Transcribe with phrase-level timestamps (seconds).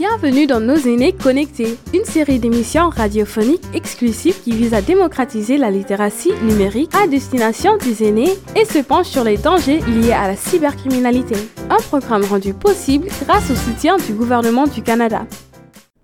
[0.00, 5.70] Bienvenue dans Nos aînés connectés, une série d'émissions radiophoniques exclusives qui vise à démocratiser la
[5.70, 10.36] littératie numérique à destination des aînés et se penche sur les dangers liés à la
[10.36, 11.34] cybercriminalité.
[11.68, 15.26] Un programme rendu possible grâce au soutien du gouvernement du Canada.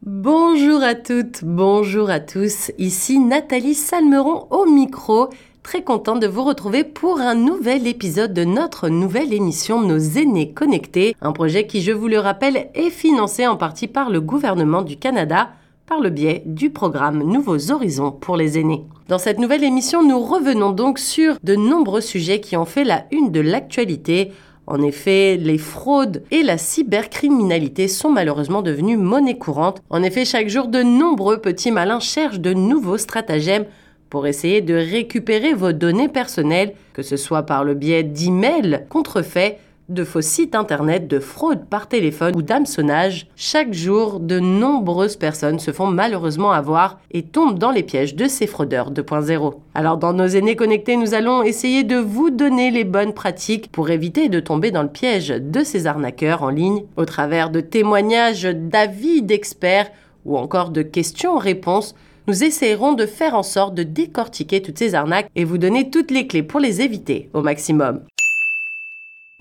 [0.02, 5.30] Bonjour à toutes, bonjour à tous, ici Nathalie Salmeron au micro
[5.66, 10.52] très contente de vous retrouver pour un nouvel épisode de notre nouvelle émission Nos aînés
[10.52, 14.82] connectés, un projet qui, je vous le rappelle, est financé en partie par le gouvernement
[14.82, 15.50] du Canada
[15.88, 18.84] par le biais du programme Nouveaux Horizons pour les aînés.
[19.08, 23.07] Dans cette nouvelle émission, nous revenons donc sur de nombreux sujets qui ont fait la
[23.10, 24.30] une de l'actualité.
[24.68, 29.82] En effet, les fraudes et la cybercriminalité sont malheureusement devenues monnaie courante.
[29.90, 33.66] En effet, chaque jour, de nombreux petits malins cherchent de nouveaux stratagèmes
[34.16, 39.58] pour essayer de récupérer vos données personnelles, que ce soit par le biais d'emails contrefaits,
[39.91, 45.58] de faux sites internet, de fraude par téléphone ou d'hameçonnage, chaque jour, de nombreuses personnes
[45.58, 49.56] se font malheureusement avoir et tombent dans les pièges de ces fraudeurs 2.0.
[49.74, 53.91] Alors dans nos aînés connectés, nous allons essayer de vous donner les bonnes pratiques pour
[53.91, 58.44] éviter de tomber dans le piège de ces arnaqueurs en ligne au travers de témoignages,
[58.44, 59.91] d'avis d'experts
[60.24, 61.94] ou encore de questions-réponses
[62.27, 66.10] nous essayerons de faire en sorte de décortiquer toutes ces arnaques et vous donner toutes
[66.10, 68.02] les clés pour les éviter au maximum.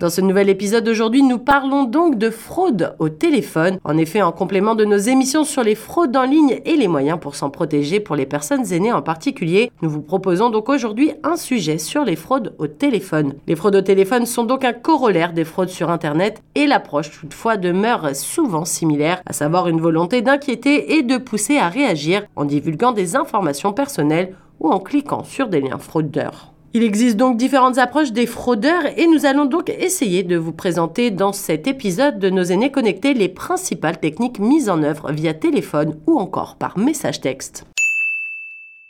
[0.01, 3.79] Dans ce nouvel épisode d'aujourd'hui, nous parlons donc de fraude au téléphone.
[3.85, 7.17] En effet, en complément de nos émissions sur les fraudes en ligne et les moyens
[7.17, 11.37] pour s'en protéger pour les personnes aînées en particulier, nous vous proposons donc aujourd'hui un
[11.37, 13.35] sujet sur les fraudes au téléphone.
[13.47, 17.55] Les fraudes au téléphone sont donc un corollaire des fraudes sur Internet et l'approche toutefois
[17.55, 22.91] demeure souvent similaire, à savoir une volonté d'inquiéter et de pousser à réagir en divulguant
[22.91, 26.54] des informations personnelles ou en cliquant sur des liens fraudeurs.
[26.75, 31.09] Il existe donc différentes approches des fraudeurs et nous allons donc essayer de vous présenter
[31.09, 35.97] dans cet épisode de nos aînés connectés les principales techniques mises en œuvre via téléphone
[36.05, 37.65] ou encore par message texte.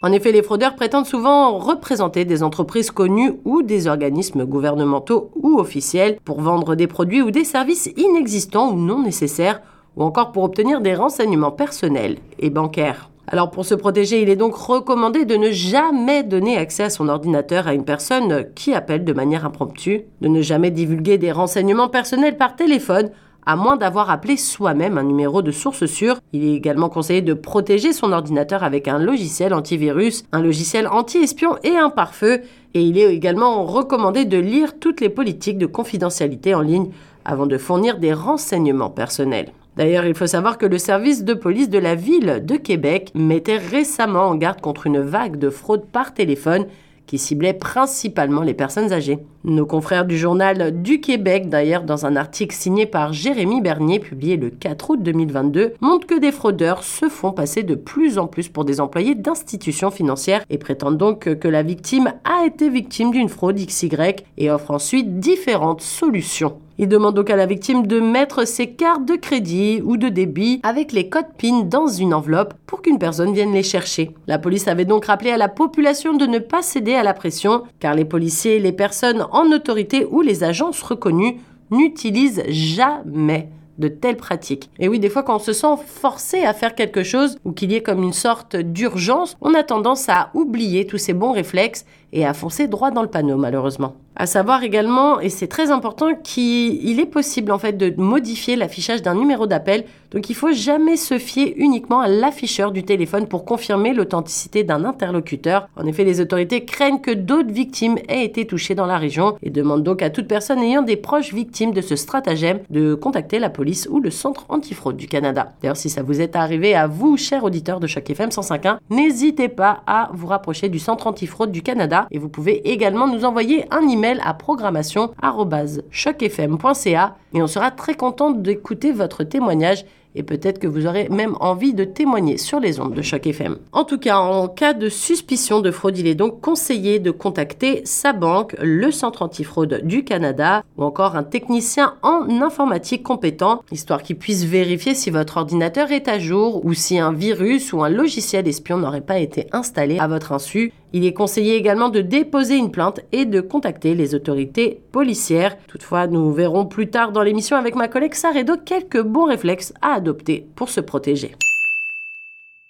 [0.01, 5.59] En effet, les fraudeurs prétendent souvent représenter des entreprises connues ou des organismes gouvernementaux ou
[5.59, 9.61] officiels pour vendre des produits ou des services inexistants ou non nécessaires
[9.95, 13.11] ou encore pour obtenir des renseignements personnels et bancaires.
[13.27, 17.09] Alors pour se protéger, il est donc recommandé de ne jamais donner accès à son
[17.09, 21.89] ordinateur à une personne qui appelle de manière impromptue, de ne jamais divulguer des renseignements
[21.89, 23.09] personnels par téléphone,
[23.47, 26.19] à moins d'avoir appelé soi-même un numéro de source sûre.
[26.33, 31.57] Il est également conseillé de protéger son ordinateur avec un logiciel antivirus, un logiciel anti-espion
[31.63, 32.41] et un pare-feu.
[32.73, 36.89] Et il est également recommandé de lire toutes les politiques de confidentialité en ligne
[37.23, 39.51] avant de fournir des renseignements personnels.
[39.77, 43.57] D'ailleurs, il faut savoir que le service de police de la ville de Québec mettait
[43.57, 46.65] récemment en garde contre une vague de fraude par téléphone
[47.05, 49.19] qui ciblait principalement les personnes âgées.
[49.43, 54.37] Nos confrères du journal du Québec, d'ailleurs, dans un article signé par Jérémy Bernier, publié
[54.37, 58.49] le 4 août 2022, montrent que des fraudeurs se font passer de plus en plus
[58.49, 63.29] pour des employés d'institutions financières et prétendent donc que la victime a été victime d'une
[63.29, 63.89] fraude XY
[64.37, 66.57] et offrent ensuite différentes solutions.
[66.77, 70.59] Il demande donc à la victime de mettre ses cartes de crédit ou de débit
[70.63, 74.11] avec les codes PIN dans une enveloppe pour qu'une personne vienne les chercher.
[74.27, 77.63] La police avait donc rappelé à la population de ne pas céder à la pression
[77.79, 81.37] car les policiers, les personnes en autorité ou les agences reconnues
[81.71, 84.69] n'utilisent jamais de telles pratiques.
[84.79, 87.71] Et oui, des fois, quand on se sent forcé à faire quelque chose ou qu'il
[87.71, 91.85] y ait comme une sorte d'urgence, on a tendance à oublier tous ces bons réflexes
[92.15, 93.93] et à foncer droit dans le panneau, malheureusement.
[94.17, 99.01] À savoir également, et c'est très important, qu'il est possible en fait de modifier l'affichage
[99.01, 99.83] d'un numéro d'appel.
[100.11, 104.85] Donc il faut jamais se fier uniquement à l'afficheur du téléphone pour confirmer l'authenticité d'un
[104.85, 105.67] interlocuteur.
[105.75, 109.49] En effet, les autorités craignent que d'autres victimes aient été touchées dans la région et
[109.49, 113.49] demandent donc à toute personne ayant des proches victimes de ce stratagème de contacter la
[113.49, 115.51] police ou le centre antifraude du Canada.
[115.61, 119.49] D'ailleurs, si ça vous est arrivé à vous, chers auditeurs de Choc FM 105.1, n'hésitez
[119.49, 123.65] pas à vous rapprocher du centre antifraude du Canada et vous pouvez également nous envoyer
[123.71, 129.85] un email à programmation.chocfm.ca et on sera très content d'écouter votre témoignage
[130.15, 133.57] et peut-être que vous aurez même envie de témoigner sur les ondes de Choc FM.
[133.73, 137.81] En tout cas, en cas de suspicion de fraude, il est donc conseillé de contacter
[137.83, 144.01] sa banque, le Centre antifraude du Canada ou encore un technicien en informatique compétent, histoire
[144.01, 147.89] qu'il puisse vérifier si votre ordinateur est à jour ou si un virus ou un
[147.89, 150.71] logiciel espion n'aurait pas été installé à votre insu.
[150.95, 155.57] Il est conseillé également de déposer une plainte et de contacter les autorités policières.
[155.67, 159.95] Toutefois, nous verrons plus tard dans l'émission avec ma collègue Saredo quelques bons réflexes à
[159.95, 161.35] adopter pour se protéger.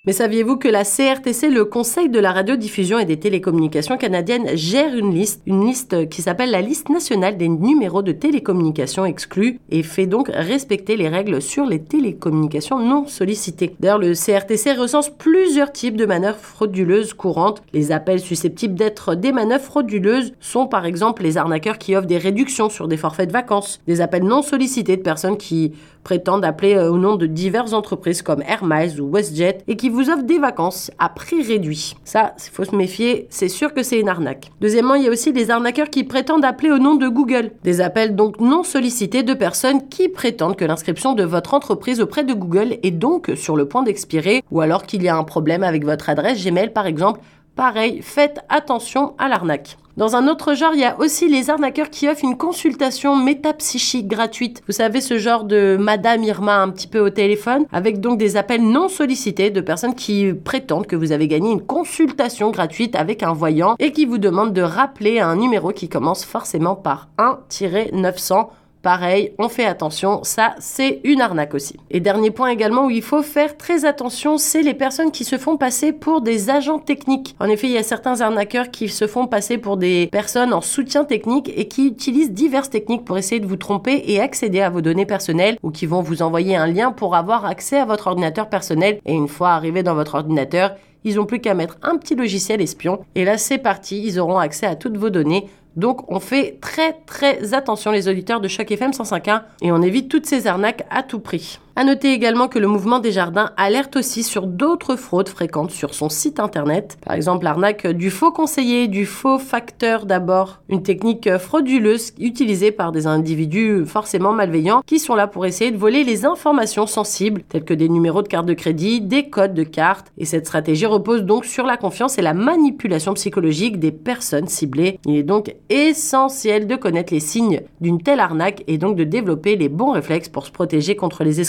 [0.05, 4.95] Mais saviez-vous que la CRTC, le Conseil de la radiodiffusion et des télécommunications canadiennes, gère
[4.95, 9.81] une liste, une liste qui s'appelle la liste nationale des numéros de télécommunications exclus et
[9.81, 13.75] fait donc respecter les règles sur les télécommunications non sollicitées.
[13.79, 17.63] D'ailleurs, le CRTC recense plusieurs types de manœuvres frauduleuses courantes.
[17.73, 22.19] Les appels susceptibles d'être des manœuvres frauduleuses sont par exemple les arnaqueurs qui offrent des
[22.19, 25.73] réductions sur des forfaits de vacances, des appels non sollicités de personnes qui
[26.05, 29.89] prétendent appeler euh, au nom de diverses entreprises comme Air Miles ou WestJet et qui
[29.89, 31.95] vous offrent des vacances à prix réduit.
[32.05, 34.51] Ça, il faut se méfier, c'est sûr que c'est une arnaque.
[34.61, 37.51] Deuxièmement, il y a aussi des arnaqueurs qui prétendent appeler au nom de Google.
[37.63, 42.23] Des appels donc non sollicités de personnes qui prétendent que l'inscription de votre entreprise auprès
[42.23, 45.63] de Google est donc sur le point d'expirer ou alors qu'il y a un problème
[45.63, 47.19] avec votre adresse Gmail par exemple.
[47.55, 49.77] Pareil, faites attention à l'arnaque.
[49.95, 54.09] Dans un autre genre, il y a aussi les arnaqueurs qui offrent une consultation métapsychique
[54.09, 54.61] gratuite.
[54.67, 58.35] Vous savez, ce genre de Madame Irma un petit peu au téléphone, avec donc des
[58.35, 63.23] appels non sollicités de personnes qui prétendent que vous avez gagné une consultation gratuite avec
[63.23, 68.49] un voyant et qui vous demandent de rappeler un numéro qui commence forcément par 1-900
[68.85, 71.75] Pareil, on fait attention, ça c'est une arnaque aussi.
[71.89, 75.39] Et dernier point également où il faut faire très attention, c'est les personnes qui se
[75.39, 77.35] font passer pour des agents techniques.
[77.39, 80.61] En effet, il y a certains arnaqueurs qui se font passer pour des personnes en
[80.61, 84.69] soutien technique et qui utilisent diverses techniques pour essayer de vous tromper et accéder à
[84.69, 88.05] vos données personnelles ou qui vont vous envoyer un lien pour avoir accès à votre
[88.05, 91.97] ordinateur personnel et une fois arrivé dans votre ordinateur, ils n'ont plus qu'à mettre un
[91.97, 96.11] petit logiciel espion et là c'est parti, ils auront accès à toutes vos données donc
[96.11, 100.25] on fait très très attention les auditeurs de chaque FM 105.1 et on évite toutes
[100.25, 101.59] ces arnaques à tout prix.
[101.77, 105.93] À noter également que le mouvement des jardins alerte aussi sur d'autres fraudes fréquentes sur
[105.93, 106.97] son site internet.
[107.03, 110.61] Par exemple, l'arnaque du faux conseiller, du faux facteur d'abord.
[110.69, 115.75] Une technique frauduleuse utilisée par des individus forcément malveillants qui sont là pour essayer de
[115.75, 119.63] voler les informations sensibles telles que des numéros de carte de crédit, des codes de
[119.63, 120.13] carte.
[120.17, 124.97] Et cette stratégie repose donc sur la confiance et la manipulation psychologique des personnes ciblées.
[125.05, 129.57] Il est donc essentiel de connaître les signes d'une telle arnaque et donc de développer
[129.57, 131.41] les bons réflexes pour se protéger contre les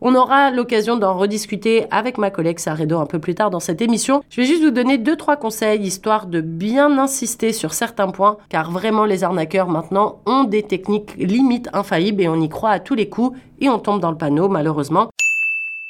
[0.00, 3.82] on aura l'occasion d'en rediscuter avec ma collègue Saredo un peu plus tard dans cette
[3.82, 4.22] émission.
[4.30, 8.36] Je vais juste vous donner deux trois conseils histoire de bien insister sur certains points
[8.48, 12.80] car vraiment les arnaqueurs maintenant ont des techniques limites infaillibles et on y croit à
[12.80, 15.08] tous les coups et on tombe dans le panneau malheureusement.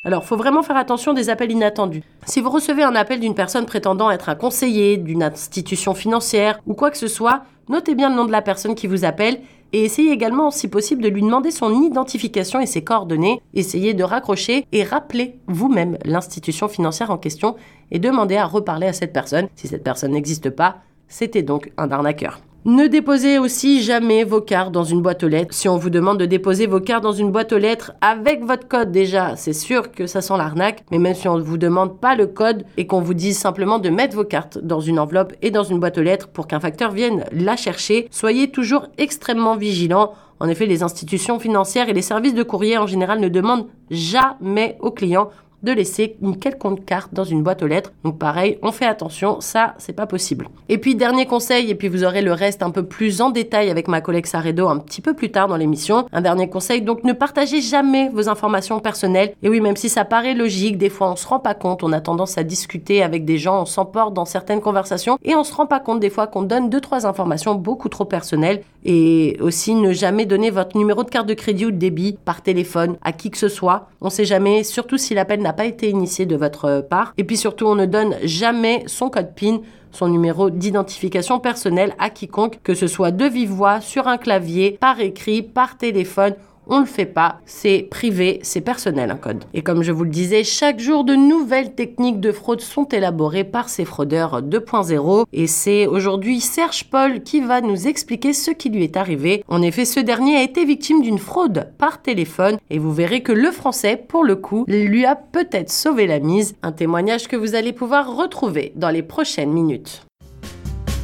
[0.05, 2.03] Alors, faut vraiment faire attention des appels inattendus.
[2.27, 6.75] Si vous recevez un appel d'une personne prétendant être un conseiller d'une institution financière ou
[6.75, 9.41] quoi que ce soit, notez bien le nom de la personne qui vous appelle
[9.73, 13.41] et essayez également, si possible, de lui demander son identification et ses coordonnées.
[13.55, 17.57] Essayez de raccrocher et rappeler vous-même l'institution financière en question
[17.91, 19.49] et demandez à reparler à cette personne.
[19.55, 20.77] Si cette personne n'existe pas,
[21.09, 22.41] c'était donc un arnaqueur.
[22.65, 25.53] Ne déposez aussi jamais vos cartes dans une boîte aux lettres.
[25.53, 28.69] Si on vous demande de déposer vos cartes dans une boîte aux lettres avec votre
[28.69, 30.85] code déjà, c'est sûr que ça sent l'arnaque.
[30.93, 33.81] Mais même si on ne vous demande pas le code et qu'on vous dise simplement
[33.81, 36.61] de mettre vos cartes dans une enveloppe et dans une boîte aux lettres pour qu'un
[36.61, 40.13] facteur vienne la chercher, soyez toujours extrêmement vigilant.
[40.39, 44.77] En effet, les institutions financières et les services de courrier en général ne demandent jamais
[44.79, 45.31] aux clients
[45.63, 47.93] de laisser une quelconque carte dans une boîte aux lettres.
[48.05, 50.49] Donc pareil, on fait attention, ça c'est pas possible.
[50.69, 53.71] Et puis dernier conseil, et puis vous aurez le reste un peu plus en détail
[53.71, 56.07] avec ma collègue Saredo un petit peu plus tard dans l'émission.
[56.13, 59.35] Un dernier conseil, donc ne partagez jamais vos informations personnelles.
[59.43, 61.93] Et oui, même si ça paraît logique, des fois on se rend pas compte, on
[61.93, 65.55] a tendance à discuter avec des gens, on s'emporte dans certaines conversations et on se
[65.55, 69.75] rend pas compte des fois qu'on donne deux trois informations beaucoup trop personnelles et aussi
[69.75, 73.13] ne jamais donner votre numéro de carte de crédit ou de débit par téléphone à
[73.13, 73.89] qui que ce soit.
[74.01, 77.15] On sait jamais, surtout si l'appel n'a pas été initié de votre part.
[77.19, 79.61] Et puis surtout, on ne donne jamais son code PIN
[79.93, 84.79] son numéro d'identification personnelle à quiconque, que ce soit de vive voix, sur un clavier,
[84.81, 86.35] par écrit, par téléphone
[86.67, 89.45] on le fait pas, c'est privé, c'est personnel un code.
[89.53, 93.45] Et comme je vous le disais, chaque jour de nouvelles techniques de fraude sont élaborées
[93.45, 98.71] par ces fraudeurs 2.0 et c'est aujourd'hui Serge Paul qui va nous expliquer ce qui
[98.71, 99.45] lui est arrivé.
[99.49, 103.33] En effet, ce dernier a été victime d'une fraude par téléphone et vous verrez que
[103.33, 107.55] le français, pour le coup, lui a peut-être sauvé la mise, un témoignage que vous
[107.55, 110.03] allez pouvoir retrouver dans les prochaines minutes.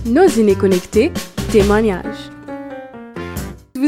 [0.07, 1.13] Nos connectés,
[1.51, 2.38] témoignages.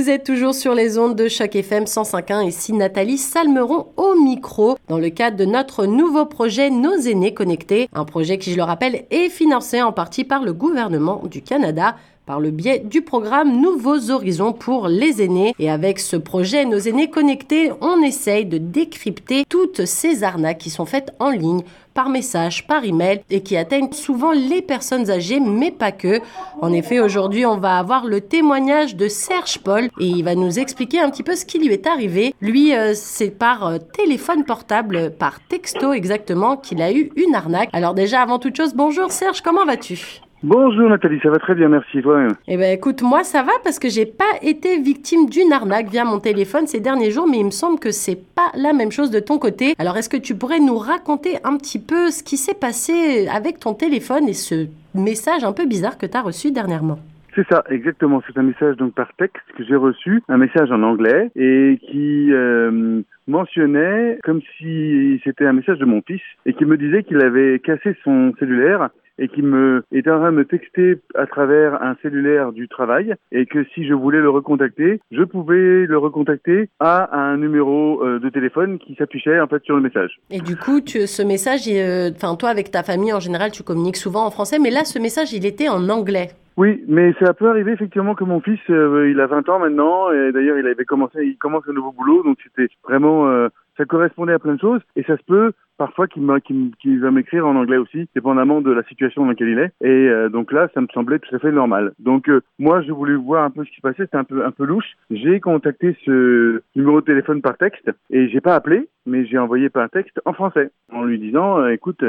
[0.00, 4.78] Vous êtes toujours sur les ondes de Choc FM 105.1 ici Nathalie Salmeron au micro
[4.88, 8.62] dans le cadre de notre nouveau projet Nos aînés connectés, un projet qui je le
[8.62, 13.60] rappelle est financé en partie par le gouvernement du Canada par le biais du programme
[13.60, 15.52] Nouveaux Horizons pour les aînés.
[15.58, 20.70] Et avec ce projet Nos aînés connectés, on essaye de décrypter toutes ces arnaques qui
[20.70, 21.62] sont faites en ligne
[22.00, 26.22] par message, par email et qui atteignent souvent les personnes âgées, mais pas que.
[26.62, 30.58] En effet, aujourd'hui, on va avoir le témoignage de Serge Paul et il va nous
[30.58, 32.34] expliquer un petit peu ce qui lui est arrivé.
[32.40, 37.68] Lui, euh, c'est par euh, téléphone portable, par texto exactement, qu'il a eu une arnaque.
[37.74, 40.22] Alors déjà, avant toute chose, bonjour Serge, comment vas-tu?
[40.42, 42.00] Bonjour Nathalie, ça va très bien, merci.
[42.00, 42.32] Toi-même?
[42.48, 46.02] Eh ben écoute, moi ça va parce que j'ai pas été victime d'une arnaque via
[46.06, 49.10] mon téléphone ces derniers jours, mais il me semble que c'est pas la même chose
[49.10, 49.74] de ton côté.
[49.78, 53.60] Alors est-ce que tu pourrais nous raconter un petit peu ce qui s'est passé avec
[53.60, 56.98] ton téléphone et ce message un peu bizarre que tu as reçu dernièrement?
[57.34, 58.22] C'est ça, exactement.
[58.26, 62.32] C'est un message donc par texte que j'ai reçu, un message en anglais et qui
[62.32, 67.22] euh, mentionnait comme si c'était un message de mon fils et qui me disait qu'il
[67.22, 68.88] avait cassé son cellulaire
[69.18, 73.14] et qui me était en train de me texter à travers un cellulaire du travail
[73.32, 78.18] et que si je voulais le recontacter, je pouvais le recontacter à un numéro euh,
[78.18, 80.20] de téléphone qui s'affichait en fait sur le message.
[80.30, 83.62] Et du coup, tu, ce message, euh, enfin toi avec ta famille en général, tu
[83.62, 86.28] communiques souvent en français, mais là ce message il était en anglais.
[86.56, 90.10] Oui, mais ça peut arriver effectivement que mon fils, euh, il a 20 ans maintenant,
[90.10, 93.48] et d'ailleurs il avait commencé, il commence un nouveau boulot, donc c'était vraiment,
[93.80, 97.56] ça correspondait à plein de choses, et ça se peut parfois qu'il va m'écrire en
[97.56, 99.72] anglais aussi, dépendamment de la situation dans laquelle il est.
[99.80, 101.94] Et euh, donc là, ça me semblait tout à fait normal.
[101.98, 104.02] Donc euh, moi, je voulais voir un peu ce qui se passait.
[104.02, 104.92] C'était un peu un peu louche.
[105.10, 109.70] J'ai contacté ce numéro de téléphone par texte et j'ai pas appelé, mais j'ai envoyé
[109.70, 112.04] par texte en français en lui disant, euh, écoute,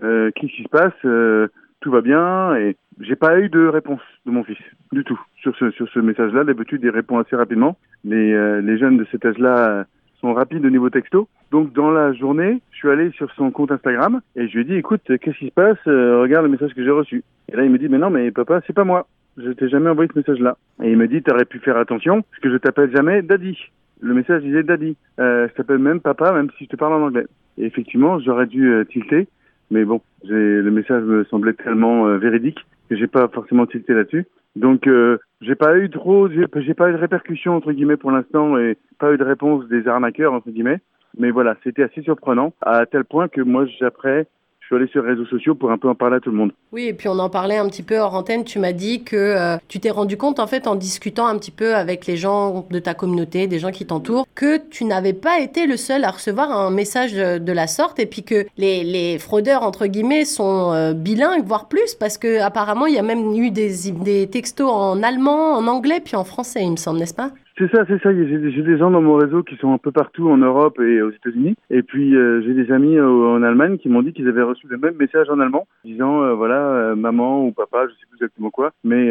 [0.00, 4.44] qu'est-ce qui se passe Tout va bien et j'ai pas eu de réponse de mon
[4.44, 4.58] fils
[4.92, 6.44] du tout sur ce sur ce message-là.
[6.44, 7.76] D'habitude, il répond assez rapidement.
[8.04, 9.86] Les les jeunes de cet âge-là
[10.20, 11.28] sont rapides au niveau texto.
[11.50, 14.64] Donc dans la journée, je suis allé sur son compte Instagram et je lui ai
[14.64, 15.78] dit écoute, qu'est-ce qui se passe?
[15.86, 17.24] Euh, Regarde le message que j'ai reçu.
[17.50, 19.06] Et là il me dit mais non mais papa, c'est pas moi.
[19.36, 20.56] Je t'ai jamais envoyé ce message-là.
[20.82, 23.56] Et il me dit t'aurais pu faire attention parce que je t'appelle jamais Daddy.
[24.00, 24.96] Le message disait Daddy.
[25.20, 27.26] Euh, je t'appelle même papa même si je te parle en anglais.
[27.56, 29.26] Et effectivement, j'aurais dû euh, tilter,
[29.70, 34.26] mais bon, le message me semblait tellement euh, véridique que j'ai pas forcément tilté là-dessus.
[34.58, 38.58] Donc euh, j'ai pas eu trop, j'ai pas eu de répercussions entre guillemets pour l'instant
[38.58, 40.80] et pas eu de réponse des arnaqueurs entre guillemets.
[41.16, 44.22] Mais voilà, c'était assez surprenant à tel point que moi j'apprends
[44.68, 46.52] suis allé sur les réseaux sociaux pour un peu en parler à tout le monde.
[46.72, 48.44] Oui, et puis on en parlait un petit peu hors antenne.
[48.44, 51.50] Tu m'as dit que euh, tu t'es rendu compte, en fait, en discutant un petit
[51.50, 55.40] peu avec les gens de ta communauté, des gens qui t'entourent, que tu n'avais pas
[55.40, 59.62] été le seul à recevoir un message de la sorte et puis que les, fraudeurs,
[59.62, 63.50] entre guillemets, sont euh, bilingues, voire plus, parce que apparemment il y a même eu
[63.50, 67.30] des, des textos en allemand, en anglais, puis en français, il me semble, n'est-ce pas?
[67.58, 68.14] C'est ça, c'est ça.
[68.14, 71.10] J'ai des gens dans mon réseau qui sont un peu partout en Europe et aux
[71.10, 71.56] États-Unis.
[71.70, 74.78] Et puis euh, j'ai des amis en Allemagne qui m'ont dit qu'ils avaient reçu le
[74.78, 78.50] même message en allemand, disant euh, voilà euh, maman ou papa, je sais plus exactement
[78.50, 79.10] quoi, mais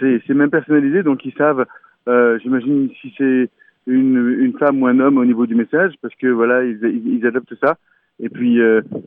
[0.00, 1.64] c'est même personnalisé, donc ils savent.
[2.42, 3.50] J'imagine si c'est
[3.86, 7.26] une, une femme ou un homme au niveau du message, parce que voilà ils, ils,
[7.26, 7.76] adoptent ça.
[8.18, 8.58] Et puis,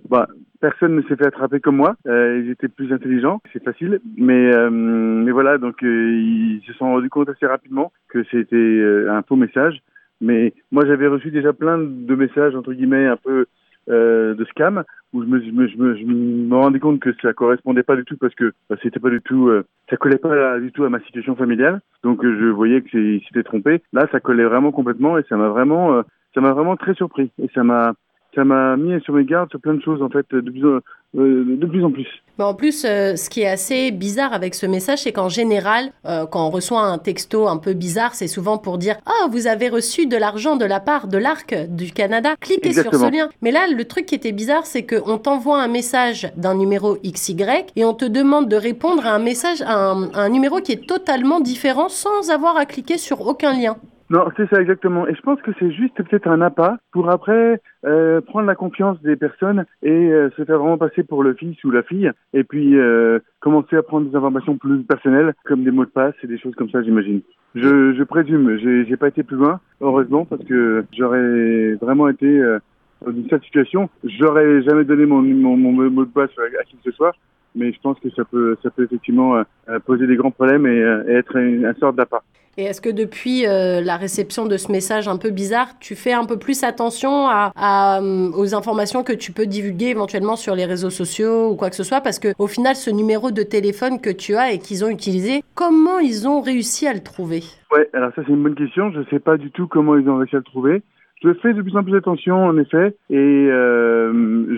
[0.10, 0.28] bah,
[0.60, 1.96] personne ne s'est fait attraper comme moi.
[2.08, 4.00] Euh, ils étaient plus intelligents, c'est facile.
[4.18, 8.84] Mais, euh, mais voilà, donc euh, ils se sont rendus compte assez rapidement que c'était
[9.10, 9.82] un faux message.
[10.22, 13.46] Mais moi, j'avais reçu déjà plein de messages entre guillemets un peu
[13.88, 17.34] de scam où je me, je me, je me, je me rendais compte que ça
[17.34, 19.52] correspondait pas du tout parce que bah, c'était pas du tout,
[19.90, 21.82] ça collait pas du tout à ma situation familiale.
[22.04, 23.82] Donc je voyais que c'était trompé.
[23.94, 26.04] Là, ça collait vraiment complètement et ça m'a vraiment,
[26.36, 27.94] ça m'a vraiment très surpris et ça m'a
[28.36, 30.82] ça m'a mis sur mes gardes sur plein de choses en fait de plus, euh,
[31.14, 32.08] de plus en plus.
[32.38, 35.92] Mais en plus, euh, ce qui est assez bizarre avec ce message, c'est qu'en général,
[36.06, 39.48] euh, quand on reçoit un texto un peu bizarre, c'est souvent pour dire ah vous
[39.48, 43.30] avez reçu de l'argent de la part de l'Arc du Canada, cliquez sur ce lien.
[43.42, 47.36] Mais là, le truc qui était bizarre, c'est qu'on t'envoie un message d'un numéro XY
[47.76, 51.40] et on te demande de répondre à un message, à un numéro qui est totalement
[51.40, 53.78] différent sans avoir à cliquer sur aucun lien.
[54.10, 55.08] Non, c'est ça exactement.
[55.08, 59.00] Et je pense que c'est juste peut-être un appât pour après euh, prendre la confiance
[59.04, 62.44] des personnes et euh, se faire vraiment passer pour le fils ou la fille, et
[62.44, 66.28] puis euh, commencer à prendre des informations plus personnelles, comme des mots de passe et
[66.28, 67.22] des choses comme ça, j'imagine.
[67.54, 72.58] Je, je présume, j'ai pas été plus loin, heureusement, parce que j'aurais vraiment été euh,
[73.06, 73.90] dans une telle situation.
[74.04, 77.14] J'aurais jamais donné mon, mon, mon, mot de passe à, qui que ce soit,
[77.54, 79.44] mais je pense que ça peut, ça peut effectivement
[79.86, 82.24] poser des grands problèmes et, et être une sorte d'appât.
[82.60, 86.12] Et est-ce que depuis euh, la réception de ce message un peu bizarre, tu fais
[86.12, 90.90] un peu plus attention euh, aux informations que tu peux divulguer éventuellement sur les réseaux
[90.90, 92.02] sociaux ou quoi que ce soit?
[92.02, 95.42] Parce que au final, ce numéro de téléphone que tu as et qu'ils ont utilisé,
[95.56, 97.44] comment ils ont réussi à le trouver?
[97.72, 98.92] Ouais, alors ça c'est une bonne question.
[98.92, 100.82] Je ne sais pas du tout comment ils ont réussi à le trouver.
[101.24, 104.12] Je fais de plus en plus attention en effet et euh,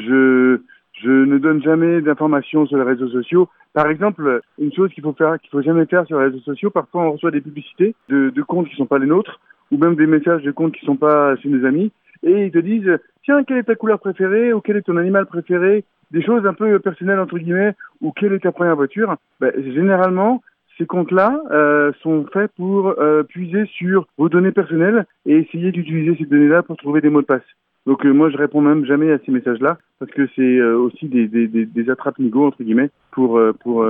[0.08, 0.62] je
[1.04, 3.50] Je ne donne jamais d'informations sur les réseaux sociaux.
[3.74, 6.70] Par exemple, une chose qu'il faut faire, qu'il faut jamais faire sur les réseaux sociaux,
[6.70, 9.40] parfois on reçoit des publicités de, de comptes qui sont pas les nôtres,
[9.72, 11.92] ou même des messages de comptes qui sont pas chez nos amis,
[12.24, 15.26] et ils te disent, tiens, quelle est ta couleur préférée, ou quel est ton animal
[15.26, 19.16] préféré, des choses un peu personnelles entre guillemets, ou quelle est ta première voiture?
[19.40, 20.42] Ben, généralement,
[20.78, 26.16] ces comptes-là euh, sont faits pour euh, puiser sur vos données personnelles et essayer d'utiliser
[26.18, 27.42] ces données-là pour trouver des mots de passe.
[27.86, 31.08] Donc euh, moi je réponds même jamais à ces messages-là parce que c'est euh, aussi
[31.08, 33.86] des, des, des, des attrapes-nigauds entre guillemets pour euh, pour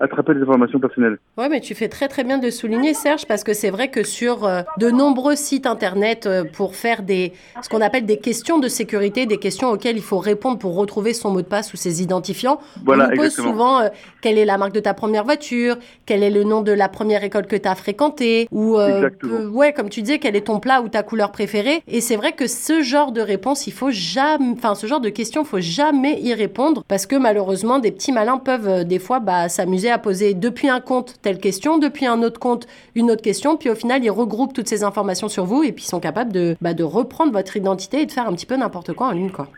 [0.00, 1.18] attraper des informations personnelles.
[1.38, 4.02] Ouais, mais tu fais très très bien de souligner Serge parce que c'est vrai que
[4.02, 9.26] sur de nombreux sites internet pour faire des ce qu'on appelle des questions de sécurité,
[9.26, 12.58] des questions auxquelles il faut répondre pour retrouver son mot de passe ou ses identifiants,
[12.84, 13.88] voilà, on pose souvent
[14.20, 17.22] quelle est la marque de ta première voiture, quel est le nom de la première
[17.22, 20.88] école que tu as fréquentée ou ouais comme tu disais quel est ton plat ou
[20.88, 21.82] ta couleur préférée.
[21.88, 25.08] Et c'est vrai que ce genre de réponse, il faut jamais, enfin ce genre de
[25.08, 29.20] questions, faut jamais y répondre parce que malheureusement des petits malins peuvent euh, des fois
[29.20, 33.22] bah, s'amuser à poser depuis un compte telle question, depuis un autre compte une autre
[33.22, 36.00] question, puis au final ils regroupent toutes ces informations sur vous et puis ils sont
[36.00, 39.08] capables de, bah, de reprendre votre identité et de faire un petit peu n'importe quoi
[39.08, 39.48] en ligne quoi.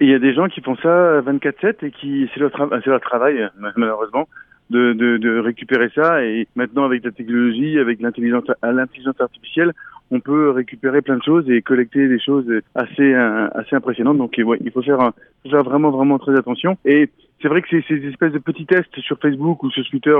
[0.00, 2.50] Il y a des gens qui font ça 24/7 et qui c'est leur,
[2.86, 4.28] leur travail malheureusement.
[4.70, 9.72] De, de, de, récupérer ça et maintenant avec la technologie, avec l'intelligence l'intelligence artificielle,
[10.12, 14.18] on peut récupérer plein de choses et collecter des choses assez euh, assez impressionnantes.
[14.18, 15.12] Donc ouais, il faut faire,
[15.44, 16.76] vraiment vraiment très attention.
[16.84, 17.08] Et
[17.40, 20.14] c'est vrai que c'est ces espèces de petits tests sur Facebook ou sur Twitter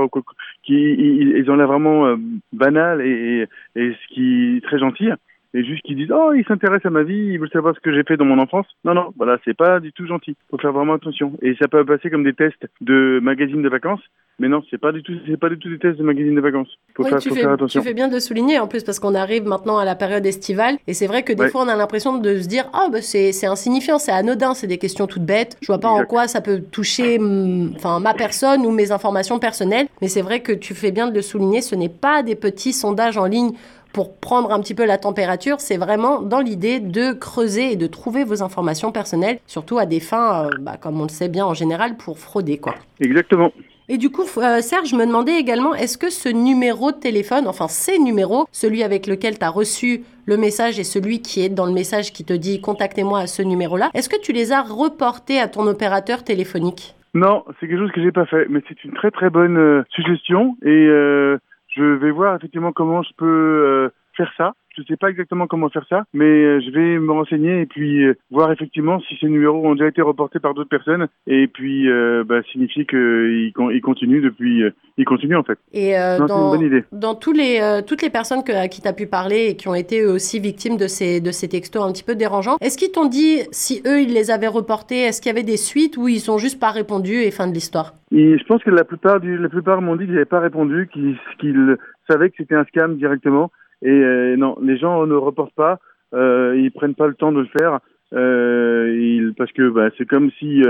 [0.63, 2.15] qui ils, ont l'air vraiment euh,
[2.51, 5.09] banal et, et, ce qui est très gentil
[5.53, 7.93] et juste qu'ils disent oh ils s'intéressent à ma vie ils veulent savoir ce que
[7.93, 8.65] j'ai fait dans mon enfance.
[8.85, 10.35] Non non voilà c'est pas du tout gentil.
[10.51, 11.33] Faut faire vraiment attention.
[11.41, 14.01] Et ça peut passer comme des tests de magazines de vacances.
[14.39, 16.41] Mais non c'est pas du tout c'est pas du tout des tests de magazines de
[16.41, 16.69] vacances.
[16.95, 17.79] Faut, faire, tu faut fais, faire attention.
[17.81, 20.77] tu fais bien de souligner en plus parce qu'on arrive maintenant à la période estivale.
[20.87, 21.49] Et c'est vrai que des Ouais.
[21.49, 24.67] fois on a l'impression de se dire ah bah c'est c'est insignifiant c'est anodin c'est
[24.67, 25.57] des questions toutes bêtes.
[25.61, 29.37] Je vois pas en quoi ça peut toucher hum, enfin ma personne ou mes informations
[29.39, 29.87] personnelles.
[30.01, 31.61] Mais c'est vrai que tu fais bien de le souligner.
[31.61, 33.51] Ce n'est pas des petits sondages en ligne
[33.93, 37.87] pour prendre un petit peu la température, c'est vraiment dans l'idée de creuser et de
[37.87, 41.45] trouver vos informations personnelles, surtout à des fins, euh, bah, comme on le sait bien
[41.45, 42.57] en général, pour frauder.
[42.57, 42.75] quoi.
[42.99, 43.51] exactement
[43.87, 47.47] Et du coup, euh, Serge, je me demandais également, est-ce que ce numéro de téléphone,
[47.47, 51.49] enfin ces numéros, celui avec lequel tu as reçu le message et celui qui est
[51.49, 54.63] dans le message qui te dit contactez-moi à ce numéro-là, est-ce que tu les as
[54.63, 56.95] reportés à ton opérateur téléphonique?
[57.13, 59.83] Non, c'est quelque chose que j'ai pas fait, mais c'est une très très bonne euh,
[59.91, 61.37] suggestion et euh,
[61.75, 64.53] je vais voir effectivement comment je peux euh, faire ça.
[64.75, 68.03] Je sais pas exactement comment faire ça, mais euh, je vais me renseigner et puis
[68.05, 71.87] euh, voir effectivement si ces numéros ont déjà été reportés par d'autres personnes et puis
[71.87, 75.59] euh, bah, signifier qu'ils con- ils continuent depuis, euh, ils continuent en fait.
[75.73, 76.83] Et euh, Non, dans, une bonne idée.
[76.91, 79.55] dans tous les, euh, toutes les personnes que, à qui tu as pu parler et
[79.55, 82.57] qui ont été eux aussi victimes de ces, de ces textos un petit peu dérangeants,
[82.59, 85.57] est-ce qu'ils t'ont dit si eux, ils les avaient reportés, est-ce qu'il y avait des
[85.57, 87.93] suites ou ils ont juste pas répondu et fin de l'histoire?
[88.11, 91.15] Je pense que la plupart du, la plupart m'ont dit qu'ils n'avaient pas répondu, qu'ils
[91.39, 91.77] qu'ils
[92.09, 93.51] savaient que c'était un scam directement.
[93.83, 95.79] Et euh, non, les gens ne reportent pas,
[96.13, 97.79] euh, ils prennent pas le temps de le faire,
[98.13, 100.63] euh, ils, parce que bah, c'est comme si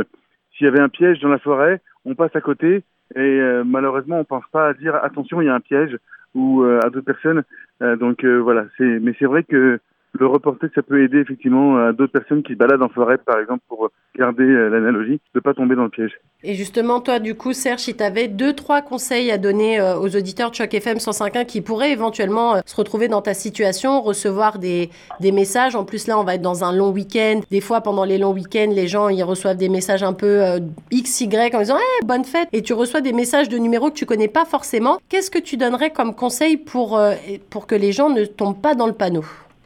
[0.58, 2.84] s'il y avait un piège dans la forêt, on passe à côté
[3.15, 5.97] et malheureusement on pense pas à dire attention il y a un piège
[6.34, 7.43] ou à d'autres personnes.
[7.82, 9.80] Donc voilà, c'est mais c'est vrai que
[10.19, 13.39] le reporter, ça peut aider effectivement à d'autres personnes qui se baladent en forêt, par
[13.39, 16.13] exemple, pour garder euh, l'analogie, de pas tomber dans le piège.
[16.45, 19.97] Et justement, toi, du coup, Serge, si tu avais deux, trois conseils à donner euh,
[19.97, 24.02] aux auditeurs de Choc FM 105.1 qui pourraient éventuellement euh, se retrouver dans ta situation,
[24.02, 24.89] recevoir des,
[25.21, 25.76] messages.
[25.76, 27.39] En plus, là, on va être dans un long week-end.
[27.49, 30.60] Des fois, pendant les longs week-ends, les gens, ils reçoivent des messages un peu euh,
[30.91, 34.06] XY en disant hey, bonne fête!» Et tu reçois des messages de numéros que tu
[34.06, 34.99] connais pas forcément.
[35.08, 37.02] Qu'est-ce que tu donnerais comme conseil pour,
[37.49, 39.23] pour que les gens ne tombent pas dans le panneau?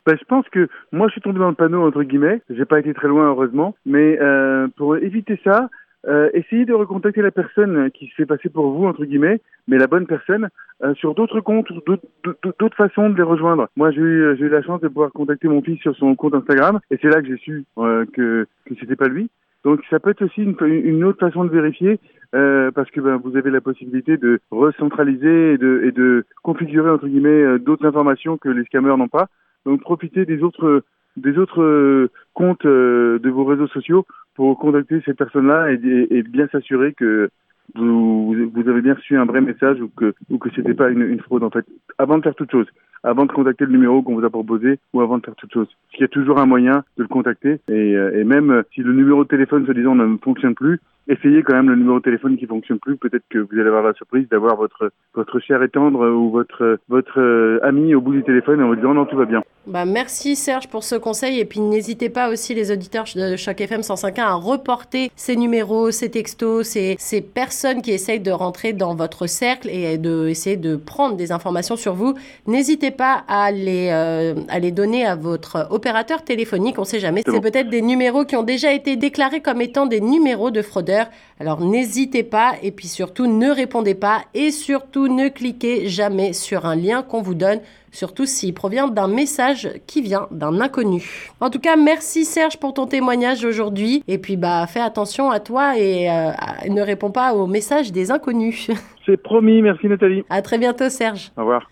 [0.08, 2.42] Ben, je pense que moi, je suis tombé dans le panneau, entre guillemets.
[2.50, 3.76] J'ai pas été très loin, heureusement.
[3.86, 5.70] Mais euh, pour éviter ça,
[6.08, 9.78] euh, essayez de recontacter la personne qui se fait passer pour vous, entre guillemets, mais
[9.78, 10.48] la bonne personne,
[10.82, 13.68] euh, sur d'autres comptes, d'autres- façons de les rejoindre.
[13.76, 16.80] Moi, j'ai eu, eu la chance de pouvoir contacter mon fils sur son compte Instagram,
[16.90, 19.30] et c'est là que j'ai su euh, que, que c'était pas lui.
[19.66, 22.00] Donc, ça peut être aussi une, une autre façon de vérifier,
[22.34, 26.92] euh, parce que ben, vous avez la possibilité de recentraliser et de, et de configurer,
[26.92, 29.28] entre guillemets, euh, d'autres informations que les scammers n'ont pas.
[29.68, 30.82] Donc profitez des autres
[31.18, 36.48] des autres euh, comptes euh, de vos réseaux sociaux pour contacter ces personnes-là et, bien
[36.48, 37.30] s'assurer que
[37.76, 41.20] vous, vous avez bien reçu un vrai message ou que ou que c'était pas une,
[41.20, 41.66] fraude en fait.
[41.98, 42.68] Avant de faire toute chose,
[43.04, 45.68] avant de contacter le numéro qu'on vous a proposé ou avant de faire toute chose,
[45.92, 48.94] qu'il y a toujours un moyen de le contacter et, euh, et même si le
[48.94, 52.46] numéro de téléphone soi-disant ne fonctionne plus, essayez quand même le numéro de téléphone qui
[52.46, 52.96] fonctionne plus.
[52.96, 56.80] Peut-être que vous allez avoir la surprise d'avoir votre votre cher et tendre ou votre
[56.88, 59.44] votre ami au bout du téléphone en vous disant non tout va bien.
[59.68, 63.60] Bah, merci Serge pour ce conseil et puis n'hésitez pas aussi les auditeurs de Choc
[63.60, 68.72] FM 105.1 à reporter ces numéros, ces textos, ces, ces personnes qui essayent de rentrer
[68.72, 72.14] dans votre cercle et de essayer de prendre des informations sur vous.
[72.46, 77.24] N'hésitez pas à les, euh, à les donner à votre opérateur téléphonique, on sait jamais.
[77.26, 81.08] C'est peut-être des numéros qui ont déjà été déclarés comme étant des numéros de fraudeurs.
[81.42, 86.66] Alors n'hésitez pas et puis surtout ne répondez pas et surtout ne cliquez jamais sur
[86.66, 87.60] un lien qu'on vous donne
[87.98, 91.32] surtout s'il provient d'un message qui vient d'un inconnu.
[91.42, 94.04] En tout cas, merci Serge pour ton témoignage aujourd'hui.
[94.08, 96.32] Et puis, bah, fais attention à toi et euh,
[96.70, 98.70] ne réponds pas aux messages des inconnus.
[99.06, 100.24] C'est promis, merci Nathalie.
[100.30, 101.32] À très bientôt Serge.
[101.38, 101.72] Au revoir.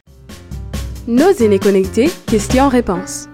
[1.07, 3.29] Nos aînés connectés, questions-réponses.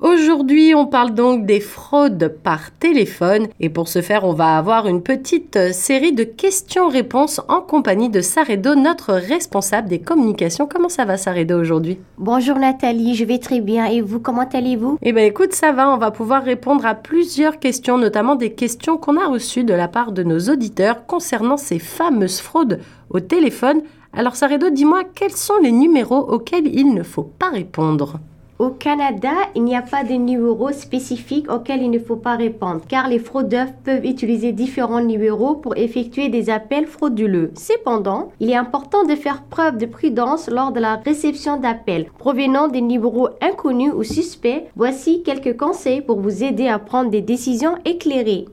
[0.00, 3.48] Aujourd'hui, on parle donc des fraudes par téléphone.
[3.58, 8.08] Et pour ce faire, on va avoir une petite euh, série de questions-réponses en compagnie
[8.08, 10.68] de Saredo, notre responsable des communications.
[10.72, 11.98] Comment ça va Saredo aujourd'hui?
[12.16, 13.86] Bonjour Nathalie, je vais très bien.
[13.86, 14.98] Et vous, comment allez-vous?
[15.02, 18.98] Eh bien écoute, ça va, on va pouvoir répondre à plusieurs questions, notamment des questions
[18.98, 22.78] qu'on a reçues de la part de nos auditeurs concernant ces fameuses fraudes
[23.10, 23.82] au téléphone.
[24.12, 28.20] Alors Saredo, dis-moi quels sont les numéros auxquels il ne faut pas répondre?
[28.58, 32.80] Au Canada, il n'y a pas de numéro spécifique auquel il ne faut pas répondre,
[32.88, 37.52] car les fraudeurs peuvent utiliser différents numéros pour effectuer des appels frauduleux.
[37.54, 42.66] Cependant, il est important de faire preuve de prudence lors de la réception d'appels provenant
[42.66, 44.64] des numéros inconnus ou suspects.
[44.74, 48.46] Voici quelques conseils pour vous aider à prendre des décisions éclairées.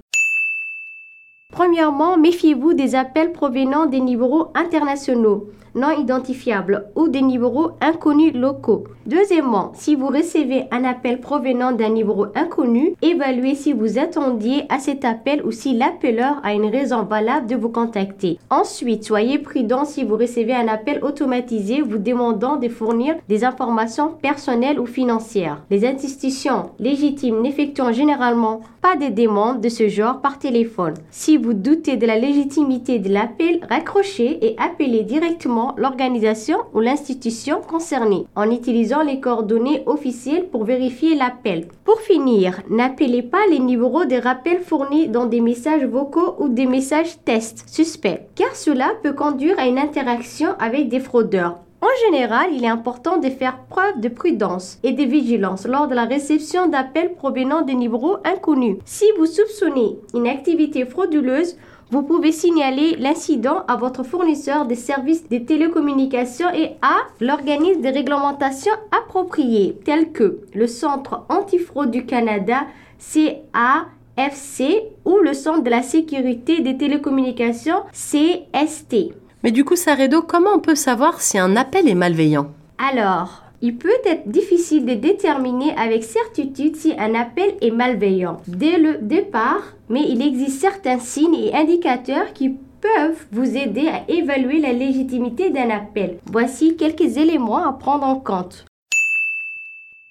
[1.52, 8.86] Premièrement, méfiez-vous des appels provenant des numéros internationaux non identifiables ou des numéros inconnus locaux.
[9.06, 14.80] Deuxièmement, si vous recevez un appel provenant d'un numéro inconnu, évaluez si vous attendiez à
[14.80, 18.40] cet appel ou si l'appeleur a une raison valable de vous contacter.
[18.50, 24.10] Ensuite, soyez prudent si vous recevez un appel automatisé vous demandant de fournir des informations
[24.10, 25.62] personnelles ou financières.
[25.70, 30.94] Les institutions légitimes n'effectuent généralement pas de demandes de ce genre par téléphone.
[31.12, 37.62] Si vous doutez de la légitimité de l'appel, raccrochez et appelez directement l'organisation ou l'institution
[37.62, 41.68] concernée en utilisant les coordonnées officielles pour vérifier l'appel.
[41.84, 46.66] Pour finir, n'appelez pas les numéros de rappel fournis dans des messages vocaux ou des
[46.66, 51.60] messages tests suspects, car cela peut conduire à une interaction avec des fraudeurs.
[51.86, 55.94] En général, il est important de faire preuve de prudence et de vigilance lors de
[55.94, 58.78] la réception d'appels provenant des numéros inconnus.
[58.86, 61.58] Si vous soupçonnez une activité frauduleuse,
[61.96, 67.88] vous pouvez signaler l'incident à votre fournisseur des services de télécommunications et à l'organisme de
[67.88, 72.64] réglementation approprié, tel que le Centre antifraude du Canada,
[73.00, 79.14] CAFC, ou le Centre de la sécurité des télécommunications, CST.
[79.44, 82.48] Mais du coup, Saredo, comment on peut savoir si un appel est malveillant?
[82.78, 88.78] Alors, il peut être difficile de déterminer avec certitude si un appel est malveillant dès
[88.78, 94.60] le départ, mais il existe certains signes et indicateurs qui peuvent vous aider à évaluer
[94.60, 96.18] la légitimité d'un appel.
[96.32, 98.66] Voici quelques éléments à prendre en compte.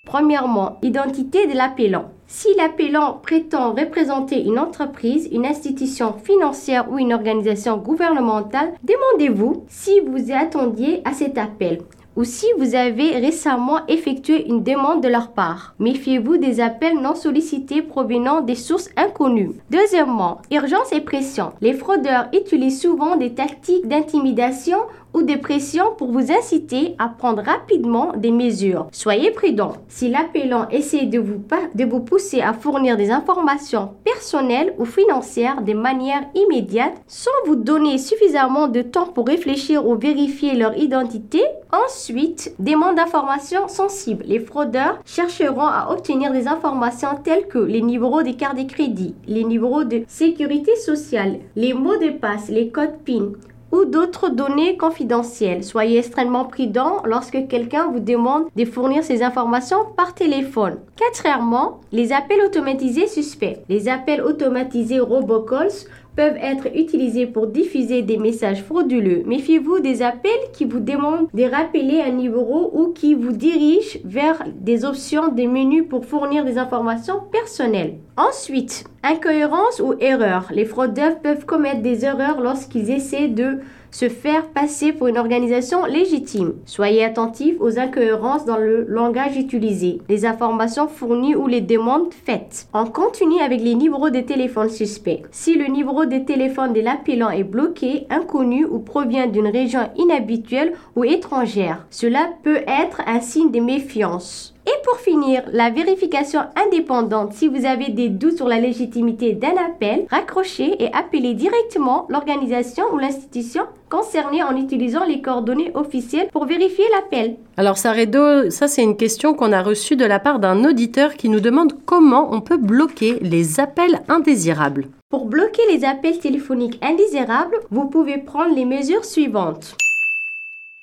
[0.07, 2.11] Premièrement, identité de l'appelant.
[2.27, 10.01] Si l'appelant prétend représenter une entreprise, une institution financière ou une organisation gouvernementale, demandez-vous si
[10.01, 11.79] vous attendiez à cet appel
[12.17, 15.75] ou si vous avez récemment effectué une demande de leur part.
[15.79, 19.53] Méfiez-vous des appels non sollicités provenant des sources inconnues.
[19.71, 21.53] Deuxièmement, urgence et pression.
[21.61, 24.79] Les fraudeurs utilisent souvent des tactiques d'intimidation
[25.15, 28.89] ou de pression pour vous inciter à prendre rapidement des mesures.
[28.91, 29.73] Soyez prudent.
[29.89, 31.41] Si l'appelant essaie de vous,
[31.75, 37.57] de vous pousser à fournir des informations personnelles ou financières de manière immédiate sans vous
[37.57, 44.25] donner suffisamment de temps pour réfléchir ou vérifier leur identité, ensuite, demande d'informations sensibles.
[44.27, 49.15] Les fraudeurs chercheront à obtenir des informations telles que les numéros des cartes de crédit,
[49.27, 53.33] les numéros de sécurité sociale, les mots de passe, les codes PIN
[53.75, 55.65] ou d'autres données confidentielles.
[55.65, 60.79] Soyez extrêmement prudent lorsque quelqu'un vous demande de fournir ces informations par téléphone.
[60.97, 63.59] Quatrièmement, les appels automatisés suspects.
[63.69, 69.23] Les appels automatisés robocalls peuvent être utilisés pour diffuser des messages frauduleux.
[69.27, 74.43] Méfiez-vous des appels qui vous demandent de rappeler un numéro ou qui vous dirigent vers
[74.55, 77.95] des options des menus pour fournir des informations personnelles.
[78.17, 80.49] Ensuite, incohérence ou erreur.
[80.53, 83.59] Les fraudeurs peuvent commettre des erreurs lorsqu'ils essaient de
[83.95, 86.55] se faire passer pour une organisation légitime.
[86.67, 92.67] Soyez attentifs aux incohérences dans le langage utilisé, les informations fournies ou les demandes faites.
[92.75, 95.23] On continue avec les numéros de téléphone suspects.
[95.31, 100.73] Si le numéro de téléphone de l'appelant est bloqué, inconnu ou provient d'une région inhabituelle
[100.97, 104.54] ou étrangère, cela peut être un signe de méfiance.
[104.67, 107.35] Et pour finir, la vérification indépendante.
[107.35, 112.85] Si vous avez des doutes sur la légitimité d'un appel, raccrochez et appelez directement l'organisation
[112.93, 117.37] ou l'institution concernée en utilisant les coordonnées officielles pour vérifier l'appel.
[117.59, 121.29] Alors Saredo, ça c'est une question qu'on a reçue de la part d'un auditeur qui
[121.29, 124.89] nous demande comment on peut bloquer les appels indésirables.
[125.11, 129.77] Pour bloquer les appels téléphoniques indésirables, vous pouvez prendre les mesures suivantes.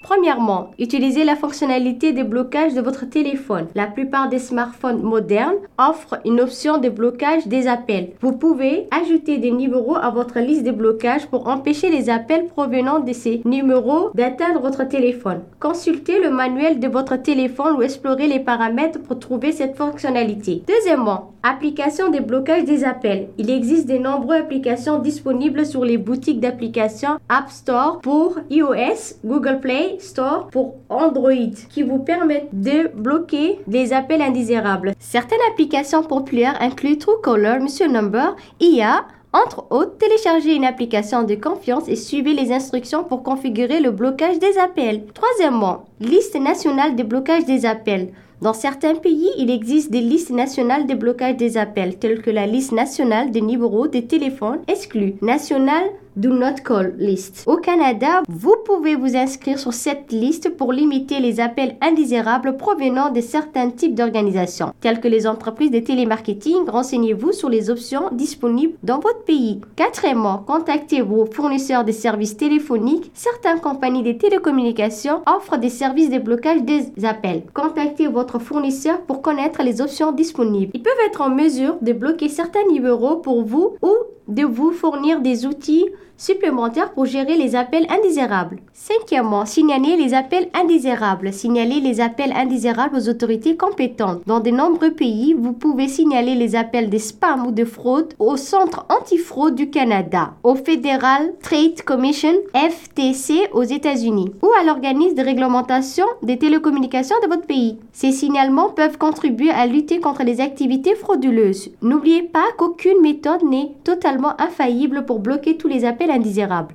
[0.02, 3.68] Premièrement, utilisez la fonctionnalité de blocage de votre téléphone.
[3.76, 8.10] La plupart des smartphones modernes offrent une option de blocage des appels.
[8.20, 13.00] Vous pouvez ajouter des numéros à votre liste de blocage pour empêcher les appels provenant
[13.00, 15.42] de ces numéros d'atteindre votre téléphone.
[15.60, 20.64] Consultez le manuel de votre téléphone ou explorez les paramètres pour trouver cette fonctionnalité.
[20.68, 23.30] Deuxièmement, application de blocage des appels.
[23.38, 29.60] Il existe de nombreuses applications disponibles sur les boutiques d'applications App Store pour iOS, Google
[29.60, 31.32] Play Store pour Android
[31.70, 34.94] qui vous permettent de bloquer des appels indésirables.
[35.00, 41.88] Certaines applications populaires incluent Truecaller, Monsieur Number, IA, entre autres, téléchargez une application de confiance
[41.88, 45.06] et suivez les instructions pour configurer le blocage des appels.
[45.14, 48.10] Troisièmement, liste nationale de blocage des appels.
[48.42, 52.48] Dans certains pays, il existe des listes nationales de blocage des appels, telles que la
[52.48, 55.84] liste nationale des numéros de téléphone exclus, nationale
[56.18, 57.46] Do Not Call List.
[57.48, 63.12] Au Canada, vous pouvez vous inscrire sur cette liste pour limiter les appels indésirables provenant
[63.12, 66.68] de certains types d'organisations, telles que les entreprises de télémarketing.
[66.68, 69.62] Renseignez-vous sur les options disponibles dans votre pays.
[69.78, 73.10] Quatrièmement, contactez vos fournisseurs de services téléphoniques.
[73.14, 77.44] Certaines compagnies de télécommunications offrent des services de blocage des appels.
[77.54, 80.72] Contactez votre fournisseur pour connaître les options disponibles.
[80.74, 83.94] Ils peuvent être en mesure de bloquer certains numéros pour vous ou
[84.32, 85.86] de vous fournir des outils
[86.22, 88.60] supplémentaires pour gérer les appels indésirables.
[88.74, 91.34] Cinquièmement, signaler les appels indésirables.
[91.34, 94.22] Signaler les appels indésirables aux autorités compétentes.
[94.28, 98.38] Dans de nombreux pays, vous pouvez signaler les appels de spam ou de fraude au
[98.38, 105.24] Centre antifraude du Canada, au Federal Trade Commission FTC aux États-Unis ou à l'organisme de
[105.24, 107.80] réglementation des télécommunications de votre pays.
[107.94, 111.72] Ces signalements peuvent contribuer à lutter contre les activités frauduleuses.
[111.82, 116.11] N'oubliez pas qu'aucune méthode n'est totalement infaillible pour bloquer tous les appels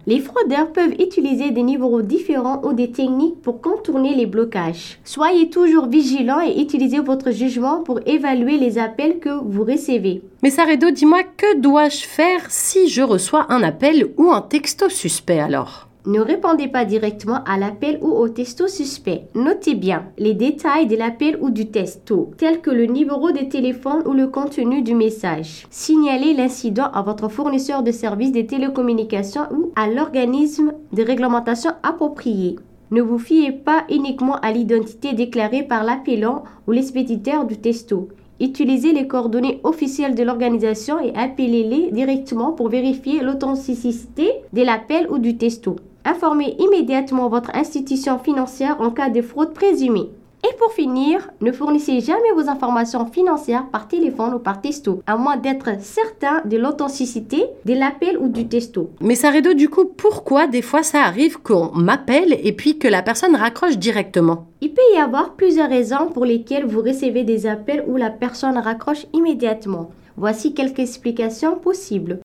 [0.07, 4.99] Les fraudeurs peuvent utiliser des numéros différents ou des techniques pour contourner les blocages.
[5.05, 10.22] Soyez toujours vigilant et utilisez votre jugement pour évaluer les appels que vous recevez.
[10.42, 15.40] Mais Saredo, dis-moi, que dois-je faire si je reçois un appel ou un texto suspect
[15.40, 15.86] alors?
[16.07, 19.27] Ne répondez pas directement à l'appel ou au texto suspect.
[19.35, 24.03] Notez bien les détails de l'appel ou du texto, tels que le numéro de téléphone
[24.07, 25.66] ou le contenu du message.
[25.69, 32.57] Signalez l'incident à votre fournisseur de services de télécommunications ou à l'organisme de réglementation approprié.
[32.92, 38.09] Ne vous fiez pas uniquement à l'identité déclarée par l'appelant ou l'expéditeur du texto.
[38.38, 45.19] Utilisez les coordonnées officielles de l'organisation et appelez-les directement pour vérifier l'authenticité de l'appel ou
[45.19, 45.77] du texto.
[46.07, 50.09] Informez immédiatement votre institution financière en cas de fraude présumée.
[50.45, 55.16] Et pour finir, ne fournissez jamais vos informations financières par téléphone ou par testo, à
[55.16, 58.90] moins d'être certain de l'authenticité de l'appel ou du testo.
[59.01, 63.03] Mais Saredo, du coup, pourquoi des fois ça arrive qu'on m'appelle et puis que la
[63.03, 64.47] personne raccroche directement?
[64.61, 68.59] Il peut y avoir plusieurs raisons pour lesquelles vous recevez des appels où la personne
[68.59, 69.90] raccroche immédiatement.
[70.16, 72.21] Voici quelques explications possibles.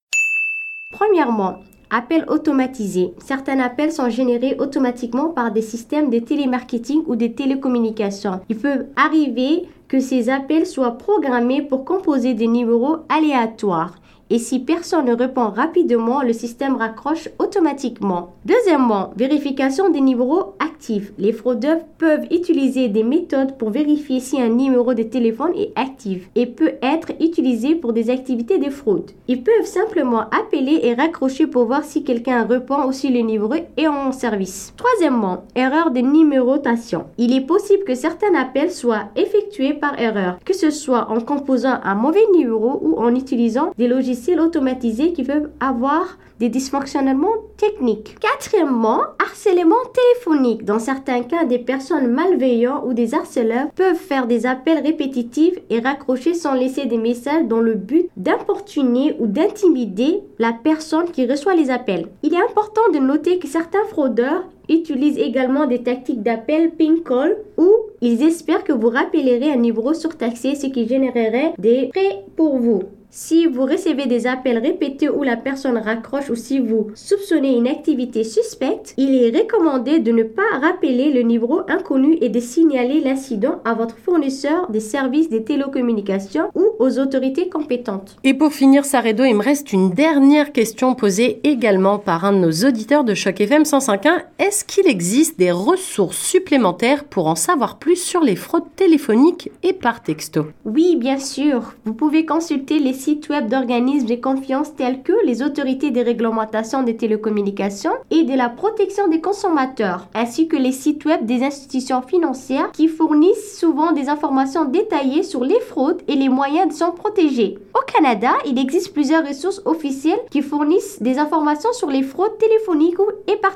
[0.92, 1.56] Premièrement,
[1.94, 3.14] Appels automatisés.
[3.18, 8.40] Certains appels sont générés automatiquement par des systèmes de télémarketing ou de télécommunications.
[8.48, 13.96] Il peut arriver que ces appels soient programmés pour composer des numéros aléatoires
[14.32, 18.30] et si personne ne répond rapidement, le système raccroche automatiquement.
[18.46, 21.12] Deuxièmement, vérification des numéros actifs.
[21.18, 26.30] Les fraudeurs peuvent utiliser des méthodes pour vérifier si un numéro de téléphone est actif
[26.36, 29.12] et peut être utilisé pour des activités de fraude.
[29.28, 33.54] Ils peuvent simplement appeler et raccrocher pour voir si quelqu'un répond ou si le numéro
[33.76, 34.74] est en service.
[34.78, 37.04] Troisièmement, erreur de numérotation.
[37.18, 41.80] Il est possible que certains appels soient effectués par erreur, que ce soit en composant
[41.84, 48.18] un mauvais numéro ou en utilisant des logiciels automatisés qui peuvent avoir des dysfonctionnements techniques.
[48.20, 50.66] Quatrièmement, harcèlement téléphonique.
[50.66, 55.80] Dans certains cas, des personnes malveillantes ou des harceleurs peuvent faire des appels répétitifs et
[55.80, 61.54] raccrocher sans laisser des messages dans le but d'importuner ou d'intimider la personne qui reçoit
[61.54, 62.08] les appels.
[62.24, 67.38] Il est important de noter que certains fraudeurs utilisent également des tactiques d'appel ping call
[67.58, 72.58] où ils espèrent que vous rappellerez un numéro surtaxé, ce qui générerait des frais pour
[72.58, 72.82] vous.
[73.14, 77.68] Si vous recevez des appels répétés où la personne raccroche ou si vous soupçonnez une
[77.68, 83.02] activité suspecte, il est recommandé de ne pas rappeler le numéro inconnu et de signaler
[83.02, 88.16] l'incident à votre fournisseur des services des télécommunications ou aux autorités compétentes.
[88.24, 92.38] Et pour finir, Saredo, il me reste une dernière question posée également par un de
[92.38, 94.22] nos auditeurs de Choc FM 105.1.
[94.40, 99.74] Est-ce qu'il existe des ressources supplémentaires pour en savoir plus sur les fraudes téléphoniques et
[99.74, 100.46] par texto?
[100.64, 101.74] Oui, bien sûr.
[101.84, 106.84] Vous pouvez consulter les sites web d'organismes de confiance tels que les autorités des réglementations
[106.84, 112.02] des télécommunications et de la protection des consommateurs, ainsi que les sites web des institutions
[112.02, 116.92] financières qui fournissent souvent des informations détaillées sur les fraudes et les moyens de s'en
[116.92, 117.58] protéger.
[117.74, 122.98] Au Canada, il existe plusieurs ressources officielles qui fournissent des informations sur les fraudes téléphoniques
[123.28, 123.52] et par.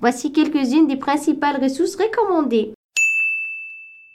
[0.00, 2.72] Voici quelques-unes des principales ressources recommandées.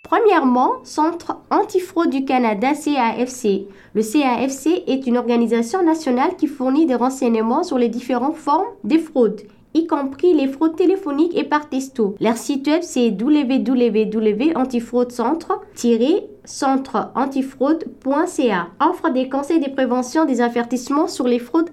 [0.08, 3.66] Premièrement, Centre antifraude du Canada, CAFC.
[3.96, 9.00] Le CAFC est une organisation nationale qui fournit des renseignements sur les différentes formes de
[9.00, 9.42] fraudes
[9.76, 12.16] y compris les fraudes téléphoniques et par texto.
[12.22, 15.60] Leur site web c'est www.antifraudecentre-
[16.46, 21.72] centre-antifraude.ca offre des conseils de prévention des avertissements sur les fraudes